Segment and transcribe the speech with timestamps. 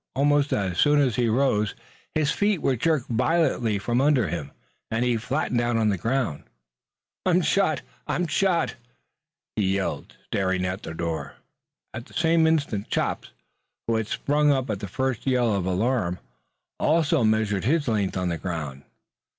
[0.15, 1.75] Almost as soon as he rose,
[2.15, 4.51] his feet were jerked violently from under him
[4.89, 6.45] and he flattened out on the ground.
[7.23, 8.77] "I'm shot, I'm shot!"
[9.55, 11.33] he yelled, starting from the door.
[11.93, 13.29] At about the same instant Chops,
[13.87, 16.17] who had sprung up at the first yell of alarm,
[16.79, 18.81] also measured his length on the ground.